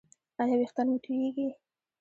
[0.41, 1.47] ایا ویښتان مو توییږي؟